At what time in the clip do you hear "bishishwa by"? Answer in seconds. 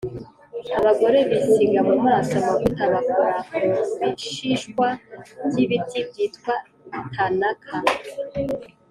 4.13-5.55